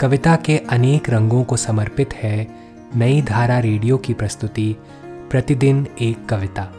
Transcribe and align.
कविता 0.00 0.36
के 0.36 0.58
अनेक 0.58 1.10
रंगों 1.10 1.44
को 1.44 1.56
समर्पित 1.56 2.14
है 2.14 2.48
नई 2.96 3.22
धारा 3.22 3.58
रेडियो 3.58 3.96
की 3.96 4.14
प्रस्तुति, 4.14 4.76
प्रतिदिन 5.04 5.86
एक 6.00 6.26
कविता। 6.26 6.72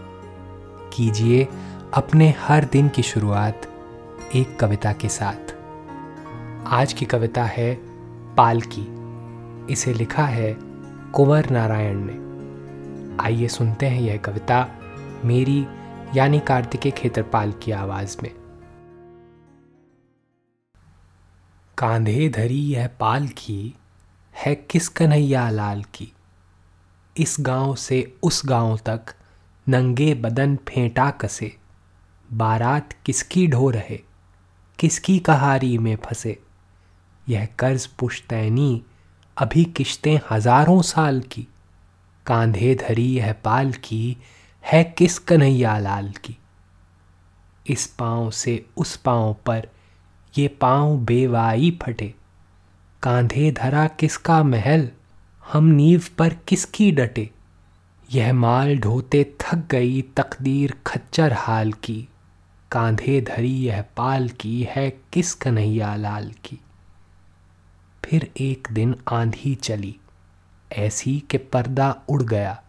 कीजिए 0.94 1.47
अपने 1.93 2.36
हर 2.39 2.65
दिन 2.65 2.89
की 2.89 3.01
शुरुआत 3.01 3.62
एक 4.36 4.59
कविता 4.59 4.93
के 4.93 5.09
साथ। 5.09 5.55
आज 6.67 6.93
की 6.93 7.05
कविता 7.05 7.43
है 7.43 7.79
पालकी। 8.38 8.88
इसे 9.74 9.94
लिखा 9.94 10.26
है 10.26 10.58
कुंवर 11.13 11.50
नारायण 11.50 12.10
ने। 12.12 12.26
आइए 13.24 13.47
सुनते 13.47 13.86
हैं 13.86 14.02
यह 14.02 14.18
कविता 14.18 14.68
मेरी, 15.26 15.68
यानी 16.16 16.40
कार्तिकेय 16.40 16.91
खेत्रपाल 16.91 17.54
की 17.62 17.72
आवाज़ 17.72 18.18
में। 18.23 18.32
कांधे 21.77 22.30
धरी 22.30 22.59
यह 22.59 22.88
पाल 22.88 23.27
की, 23.27 23.76
है 24.45 24.55
किस 24.55 24.88
कन्हैया 24.88 25.50
लाल 25.50 25.84
की? 25.84 26.13
इस 27.17 27.38
गाँव 27.40 27.76
से 27.76 28.17
उस 28.23 28.41
गाँव 28.45 28.77
तक 28.77 29.05
नंगे 29.70 30.14
बदन 30.14 30.55
फेंटा 30.55 31.09
कसे? 31.09 31.58
बारात 32.34 32.94
किसकी 33.05 33.48
ढो 33.48 33.70
रहे? 33.70 34.03
किसकी 34.80 35.20
कहारी 35.20 35.77
में 35.77 35.95
फंसे? 35.95 36.44
यह 37.30 37.45
कर्ज 37.45 37.86
पुश्तैनी 37.86 38.84
अभी 39.38 39.66
किश्तें 39.66 40.20
हज़ारों 40.31 40.81
साल 40.81 41.22
की। 41.22 41.48
कांधे 42.26 42.76
धरी 42.76 43.17
यह 43.17 43.34
पाल 43.34 43.73
की, 43.73 44.17
है 44.66 44.84
किस 44.84 45.20
कन्हैया 45.20 45.78
लाल 45.78 46.12
की? 46.12 46.38
इस 47.67 47.88
पाँव 47.88 48.31
से 48.31 48.66
उस 48.78 48.95
पाँव 48.95 49.36
पर 49.45 49.67
ये 50.38 50.48
पाँव 50.48 50.98
बेवाई 50.98 51.80
फटे। 51.84 52.13
कांधे 53.03 53.52
धरा 53.52 53.88
किसका 53.88 54.44
महल? 54.44 54.89
हम 55.53 55.66
नींव 55.66 56.02
पर 56.17 56.34
किसकी 56.34 56.92
डटे? 56.92 57.30
यह 58.11 58.33
माल 58.33 58.77
ढोते 58.77 59.36
थक 59.42 59.67
गई 59.72 60.02
तकदीर 60.02 60.73
खच्चर 60.88 61.33
हाल 61.33 61.73
की। 61.73 62.08
कांधे 62.72 63.22
धरी 63.22 63.53
यह 63.53 63.81
पाल 63.97 64.30
की 64.30 64.67
है 64.69 64.89
किस 64.89 65.33
कन्हैया 65.33 65.95
लाल 65.95 66.31
की? 66.31 66.59
फिर 68.05 68.31
एक 68.38 68.67
दिन 68.72 68.95
आंधी 69.11 69.55
चली। 69.55 69.95
ऐसी 70.72 71.23
कि 71.30 71.38
पर्दा 71.38 71.95
उड़ 72.09 72.23
गया। 72.23 72.64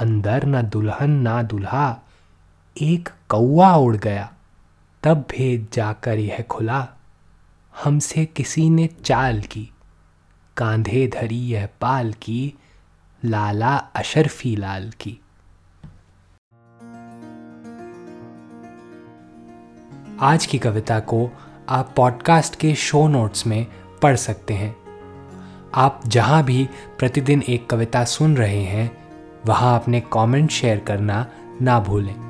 अंदर 0.00 0.46
न 0.46 0.62
दुल्हन 0.62 1.10
ना 1.10 1.42
दुल्हा, 1.42 2.00
एक 2.82 3.08
कौआ 3.28 3.74
उड़ 3.76 3.96
गया। 3.96 4.32
तब 5.02 5.16
भेद 5.30 5.68
जाकर 5.72 6.18
यह 6.18 6.44
खुला। 6.50 6.88
हमसे 7.84 8.24
किसी 8.24 8.70
ने 8.70 8.86
चाल 8.86 9.40
की। 9.40 9.70
कांधे 10.56 11.06
धरी 11.08 11.38
यह 11.38 11.68
पाल 11.80 12.12
की। 12.12 12.54
लाला 13.24 13.76
अशरफी 13.76 14.56
लाल 14.56 14.90
की। 14.90 15.20
आज 20.20 20.46
की 20.46 20.58
कविता 20.58 21.00
को 21.00 21.30
आप 21.68 21.94
पॉडकास्ट 21.96 22.56
के 22.56 22.74
शो 22.74 23.08
नोट्स 23.08 23.46
में 23.46 23.66
पढ़ 24.02 24.16
सकते 24.16 24.54
हैं। 24.54 24.76
आप 25.74 26.02
जहाँ 26.06 26.44
भी 26.44 26.68
प्रतिदिन 26.98 27.42
एक 27.48 27.70
कविता 27.70 28.04
सुन 28.04 28.36
रहे 28.36 28.62
हैं, 28.62 29.08
वहाँ 29.46 29.80
अपने 29.80 30.00
कमेंट 30.00 30.50
शेयर 30.50 30.78
करना 30.78 31.26
ना 31.62 31.80
भूलें। 31.80 32.29